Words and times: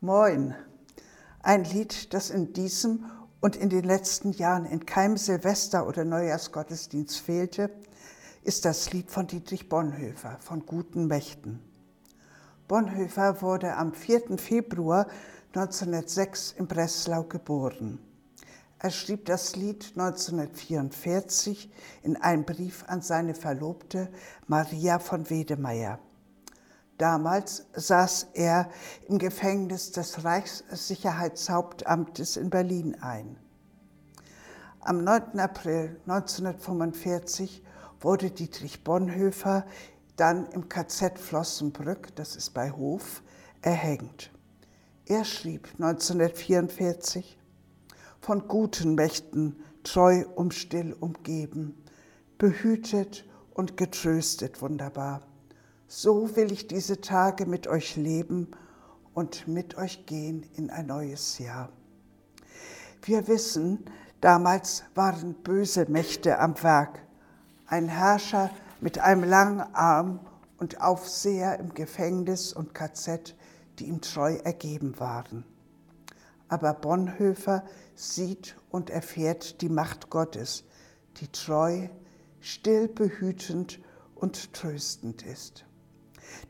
Moin. 0.00 0.54
Ein 1.42 1.64
Lied, 1.64 2.14
das 2.14 2.30
in 2.30 2.54
diesem 2.54 3.04
und 3.42 3.56
in 3.56 3.68
den 3.68 3.84
letzten 3.84 4.32
Jahren 4.32 4.64
in 4.64 4.86
keinem 4.86 5.18
Silvester- 5.18 5.86
oder 5.86 6.06
Neujahrsgottesdienst 6.06 7.20
fehlte, 7.20 7.70
ist 8.42 8.64
das 8.64 8.90
Lied 8.90 9.10
von 9.10 9.26
Dietrich 9.26 9.68
Bonhoeffer, 9.68 10.38
von 10.40 10.64
Guten 10.64 11.08
Mächten. 11.08 11.60
Bonhoeffer 12.68 13.42
wurde 13.42 13.76
am 13.76 13.92
4. 13.92 14.38
Februar 14.38 15.08
1906 15.54 16.52
in 16.52 16.66
Breslau 16.66 17.24
geboren. 17.24 17.98
Er 18.80 18.90
schrieb 18.90 19.24
das 19.24 19.56
Lied 19.56 19.92
1944 19.96 21.68
in 22.04 22.16
einem 22.16 22.44
Brief 22.44 22.84
an 22.86 23.02
seine 23.02 23.34
Verlobte 23.34 24.08
Maria 24.46 25.00
von 25.00 25.28
Wedemeyer. 25.30 25.98
Damals 26.96 27.66
saß 27.74 28.28
er 28.34 28.70
im 29.08 29.18
Gefängnis 29.18 29.90
des 29.90 30.24
Reichssicherheitshauptamtes 30.24 32.36
in 32.36 32.50
Berlin 32.50 32.96
ein. 33.00 33.36
Am 34.80 35.02
9. 35.02 35.40
April 35.40 36.00
1945 36.06 37.64
wurde 38.00 38.30
Dietrich 38.30 38.84
Bonhoeffer 38.84 39.66
dann 40.16 40.46
im 40.46 40.68
KZ 40.68 41.18
Flossenbrück, 41.18 42.14
das 42.14 42.36
ist 42.36 42.50
bei 42.50 42.70
Hof, 42.70 43.24
erhängt. 43.60 44.30
Er 45.06 45.24
schrieb 45.24 45.66
1944, 45.78 47.37
von 48.20 48.48
guten 48.48 48.94
Mächten 48.94 49.56
treu 49.82 50.24
um 50.34 50.50
still 50.50 50.94
umgeben, 50.98 51.74
behütet 52.38 53.24
und 53.54 53.76
getröstet 53.76 54.60
wunderbar 54.60 55.22
so 55.88 56.36
will 56.36 56.52
ich 56.52 56.66
diese 56.68 57.00
Tage 57.00 57.46
mit 57.46 57.66
euch 57.66 57.96
leben 57.96 58.48
und 59.14 59.48
mit 59.48 59.76
euch 59.76 60.04
gehen 60.04 60.44
in 60.54 60.70
ein 60.70 60.86
neues 60.86 61.38
Jahr. 61.38 61.70
Wir 63.02 63.26
wissen, 63.26 63.84
damals 64.20 64.84
waren 64.94 65.34
böse 65.34 65.86
Mächte 65.90 66.38
am 66.38 66.62
Werk. 66.62 67.00
Ein 67.66 67.88
Herrscher 67.88 68.50
mit 68.80 68.98
einem 68.98 69.24
langen 69.24 69.62
Arm 69.74 70.20
und 70.58 70.80
Aufseher 70.82 71.58
im 71.58 71.72
Gefängnis 71.72 72.52
und 72.52 72.74
KZ, 72.74 73.34
die 73.78 73.86
ihm 73.86 74.02
treu 74.02 74.34
ergeben 74.44 75.00
waren. 75.00 75.44
Aber 76.48 76.74
Bonhoeffer 76.74 77.64
sieht 77.94 78.56
und 78.70 78.90
erfährt 78.90 79.60
die 79.60 79.68
Macht 79.68 80.10
Gottes, 80.10 80.64
die 81.18 81.28
treu, 81.28 81.88
still 82.40 82.88
behütend 82.88 83.80
und 84.14 84.52
tröstend 84.52 85.22
ist. 85.22 85.64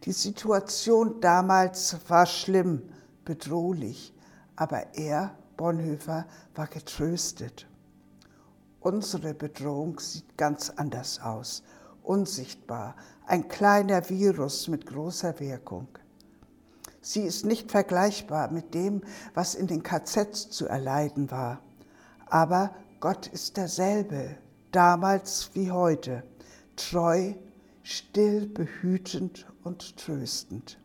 Die 0.04 0.12
Situation 0.12 1.20
damals 1.20 1.96
war 2.08 2.26
schlimm, 2.26 2.82
bedrohlich, 3.24 4.14
aber 4.56 4.94
er, 4.94 5.36
Bonhoeffer, 5.56 6.26
war 6.54 6.66
getröstet. 6.66 7.66
Unsere 8.80 9.34
Bedrohung 9.34 9.98
sieht 9.98 10.36
ganz 10.36 10.70
anders 10.70 11.20
aus, 11.20 11.62
unsichtbar, 12.02 12.96
ein 13.26 13.48
kleiner 13.48 14.08
Virus 14.08 14.68
mit 14.68 14.86
großer 14.86 15.38
Wirkung. 15.40 15.88
Sie 17.08 17.22
ist 17.22 17.46
nicht 17.46 17.70
vergleichbar 17.70 18.50
mit 18.50 18.74
dem, 18.74 19.00
was 19.32 19.54
in 19.54 19.66
den 19.66 19.82
KZs 19.82 20.50
zu 20.50 20.66
erleiden 20.66 21.30
war. 21.30 21.62
Aber 22.26 22.74
Gott 23.00 23.28
ist 23.28 23.56
derselbe, 23.56 24.36
damals 24.72 25.48
wie 25.54 25.70
heute, 25.70 26.22
treu, 26.76 27.32
still, 27.82 28.46
behütend 28.46 29.46
und 29.64 29.96
tröstend. 29.96 30.78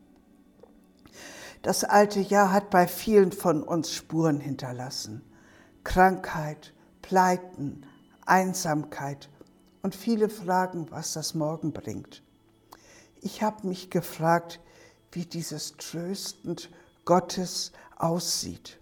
Das 1.61 1.83
alte 1.83 2.21
Jahr 2.21 2.53
hat 2.53 2.69
bei 2.69 2.87
vielen 2.87 3.33
von 3.33 3.61
uns 3.61 3.91
Spuren 3.91 4.39
hinterlassen. 4.39 5.23
Krankheit, 5.83 6.73
Pleiten, 7.01 7.85
Einsamkeit 8.25 9.29
und 9.81 9.93
viele 9.93 10.29
fragen, 10.29 10.87
was 10.89 11.11
das 11.11 11.33
morgen 11.33 11.73
bringt. 11.73 12.23
Ich 13.19 13.43
habe 13.43 13.67
mich 13.67 13.89
gefragt, 13.89 14.61
wie 15.15 15.25
dieses 15.25 15.77
Tröstend 15.77 16.69
Gottes 17.05 17.71
aussieht. 17.97 18.79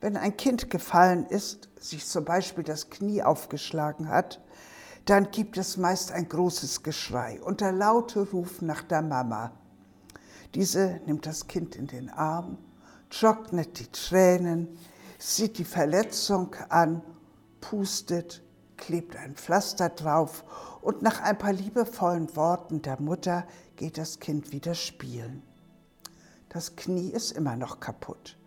Wenn 0.00 0.16
ein 0.16 0.36
Kind 0.36 0.70
gefallen 0.70 1.26
ist, 1.26 1.68
sich 1.78 2.06
zum 2.06 2.24
Beispiel 2.24 2.64
das 2.64 2.90
Knie 2.90 3.22
aufgeschlagen 3.22 4.08
hat, 4.08 4.40
dann 5.04 5.30
gibt 5.30 5.56
es 5.56 5.76
meist 5.76 6.12
ein 6.12 6.28
großes 6.28 6.82
Geschrei 6.82 7.40
und 7.42 7.60
der 7.60 7.72
laute 7.72 8.20
Ruf 8.30 8.60
nach 8.60 8.82
der 8.82 9.02
Mama. 9.02 9.52
Diese 10.54 11.00
nimmt 11.06 11.26
das 11.26 11.46
Kind 11.46 11.76
in 11.76 11.86
den 11.86 12.10
Arm, 12.10 12.58
trocknet 13.10 13.78
die 13.80 13.90
Tränen, 13.90 14.78
sieht 15.18 15.58
die 15.58 15.64
Verletzung 15.64 16.54
an, 16.68 17.02
pustet, 17.60 18.42
klebt 18.78 19.16
ein 19.16 19.34
Pflaster 19.34 19.90
drauf 19.90 20.44
und 20.80 21.02
nach 21.02 21.20
ein 21.20 21.36
paar 21.36 21.52
liebevollen 21.52 22.34
Worten 22.36 22.80
der 22.80 23.00
Mutter 23.00 23.46
geht 23.76 23.98
das 23.98 24.20
Kind 24.20 24.52
wieder 24.52 24.74
spielen. 24.74 25.42
Das 26.48 26.76
Knie 26.76 27.10
ist 27.10 27.32
immer 27.32 27.56
noch 27.56 27.80
kaputt, 27.80 28.38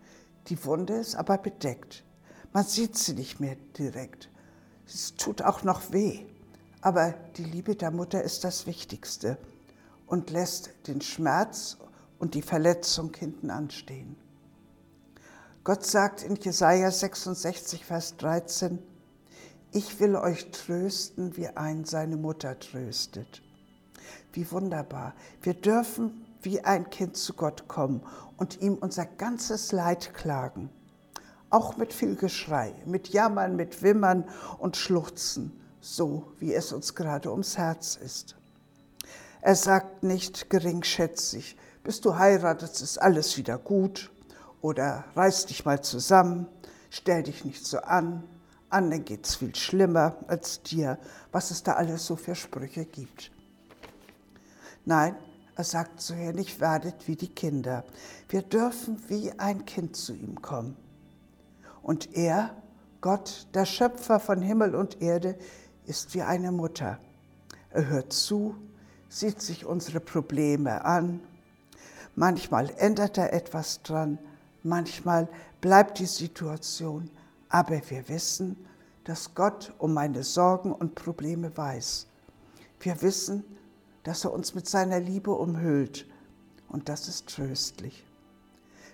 die 0.48 0.64
Wunde 0.64 0.94
ist 0.94 1.14
aber 1.14 1.38
bedeckt. 1.38 2.02
Man 2.52 2.64
sieht 2.64 2.98
sie 2.98 3.14
nicht 3.14 3.38
mehr 3.38 3.56
direkt. 3.78 4.28
Es 4.86 5.14
tut 5.14 5.42
auch 5.42 5.62
noch 5.62 5.92
weh. 5.92 6.26
Aber 6.80 7.14
die 7.36 7.44
Liebe 7.44 7.76
der 7.76 7.92
Mutter 7.92 8.22
ist 8.22 8.42
das 8.42 8.66
Wichtigste 8.66 9.38
und 10.06 10.30
lässt 10.30 10.70
den 10.88 11.00
Schmerz 11.00 11.78
und 12.18 12.34
die 12.34 12.42
Verletzung 12.42 13.14
hinten 13.14 13.50
anstehen. 13.50 14.16
Gott 15.64 15.86
sagt 15.86 16.24
in 16.24 16.34
Jesaja 16.36 16.90
66, 16.90 17.84
Vers 17.84 18.16
13, 18.16 18.80
ich 19.72 20.00
will 20.00 20.16
euch 20.16 20.50
trösten, 20.50 21.36
wie 21.36 21.48
ein 21.48 21.84
seine 21.84 22.16
Mutter 22.16 22.58
tröstet. 22.58 23.42
Wie 24.32 24.50
wunderbar. 24.50 25.14
Wir 25.42 25.54
dürfen 25.54 26.24
wie 26.42 26.60
ein 26.60 26.90
Kind 26.90 27.16
zu 27.16 27.34
Gott 27.34 27.68
kommen 27.68 28.02
und 28.36 28.60
ihm 28.60 28.74
unser 28.74 29.06
ganzes 29.06 29.72
Leid 29.72 30.14
klagen. 30.14 30.70
Auch 31.50 31.76
mit 31.76 31.92
viel 31.92 32.16
Geschrei, 32.16 32.74
mit 32.86 33.08
Jammern, 33.08 33.56
mit 33.56 33.82
Wimmern 33.82 34.24
und 34.58 34.76
Schluchzen 34.76 35.58
so 35.82 36.32
wie 36.38 36.54
es 36.54 36.72
uns 36.72 36.94
gerade 36.94 37.30
ums 37.30 37.58
Herz 37.58 37.96
ist. 37.96 38.36
Er 39.42 39.56
sagt 39.56 40.04
nicht 40.04 40.48
geringschätzig, 40.48 41.56
bis 41.82 42.00
du 42.00 42.16
heiratest, 42.16 42.80
ist 42.80 42.98
alles 42.98 43.36
wieder 43.36 43.58
gut 43.58 44.10
oder 44.60 45.04
reiß 45.16 45.46
dich 45.46 45.64
mal 45.64 45.82
zusammen, 45.82 46.46
stell 46.88 47.24
dich 47.24 47.44
nicht 47.44 47.66
so 47.66 47.78
an, 47.78 48.22
anderen 48.72 49.04
geht's 49.04 49.36
viel 49.36 49.54
schlimmer 49.54 50.16
als 50.26 50.62
dir, 50.62 50.98
was 51.30 51.50
es 51.50 51.62
da 51.62 51.74
alles 51.74 52.06
so 52.06 52.16
für 52.16 52.34
Sprüche 52.34 52.84
gibt. 52.84 53.30
Nein, 54.84 55.14
er 55.54 55.64
sagt 55.64 56.00
so 56.00 56.14
nicht, 56.14 56.60
werdet 56.60 57.06
wie 57.06 57.16
die 57.16 57.28
Kinder. 57.28 57.84
Wir 58.28 58.42
dürfen 58.42 59.02
wie 59.08 59.32
ein 59.38 59.64
Kind 59.64 59.96
zu 59.96 60.14
ihm 60.14 60.40
kommen. 60.40 60.76
Und 61.82 62.16
er, 62.16 62.50
Gott, 63.00 63.46
der 63.54 63.66
Schöpfer 63.66 64.18
von 64.18 64.40
Himmel 64.40 64.74
und 64.74 65.02
Erde, 65.02 65.36
ist 65.86 66.14
wie 66.14 66.22
eine 66.22 66.52
Mutter. 66.52 66.98
Er 67.70 67.86
hört 67.86 68.12
zu, 68.12 68.54
sieht 69.08 69.42
sich 69.42 69.66
unsere 69.66 70.00
Probleme 70.00 70.84
an. 70.84 71.20
Manchmal 72.14 72.70
ändert 72.78 73.18
er 73.18 73.32
etwas 73.32 73.82
dran, 73.82 74.18
manchmal 74.62 75.28
bleibt 75.60 75.98
die 75.98 76.06
Situation, 76.06 77.10
aber 77.52 77.82
wir 77.90 78.08
wissen, 78.08 78.56
dass 79.04 79.34
Gott 79.34 79.74
um 79.78 79.92
meine 79.92 80.24
Sorgen 80.24 80.72
und 80.72 80.94
Probleme 80.94 81.54
weiß. 81.54 82.06
Wir 82.80 83.02
wissen, 83.02 83.44
dass 84.04 84.24
er 84.24 84.32
uns 84.32 84.54
mit 84.54 84.66
seiner 84.66 84.98
Liebe 84.98 85.30
umhüllt 85.32 86.08
und 86.68 86.88
das 86.88 87.08
ist 87.08 87.28
tröstlich. 87.28 88.06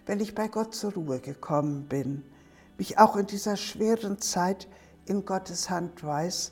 Wenn 0.07 0.19
ich 0.19 0.35
bei 0.35 0.49
Gott 0.49 0.75
zur 0.75 0.95
Ruhe 0.95 1.21
gekommen 1.21 1.87
bin, 1.89 2.25
mich 2.79 2.99
auch 2.99 3.17
in 3.17 3.27
dieser 3.27 3.57
schweren 3.57 4.21
Zeit 4.21 4.67
in 5.07 5.25
Gottes 5.25 5.71
Hand 5.71 6.03
weiß, 6.03 6.51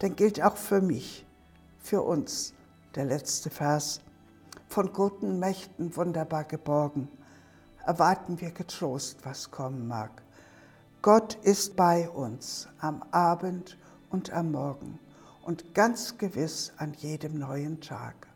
dann 0.00 0.16
gilt 0.16 0.42
auch 0.42 0.56
für 0.56 0.80
mich, 0.80 1.24
für 1.78 2.02
uns 2.02 2.52
der 2.96 3.04
letzte 3.04 3.48
Vers. 3.48 4.00
Von 4.66 4.92
guten 4.92 5.38
Mächten 5.38 5.94
wunderbar 5.96 6.42
geborgen, 6.44 7.08
erwarten 7.86 8.40
wir 8.40 8.50
getrost, 8.50 9.18
was 9.22 9.52
kommen 9.52 9.86
mag. 9.86 10.22
Gott 11.00 11.36
ist 11.42 11.76
bei 11.76 12.10
uns 12.10 12.66
am 12.80 13.04
Abend 13.12 13.78
und 14.10 14.32
am 14.32 14.50
Morgen 14.50 14.98
und 15.42 15.72
ganz 15.72 16.18
gewiss 16.18 16.72
an 16.76 16.92
jedem 16.92 17.38
neuen 17.38 17.80
Tag. 17.80 18.26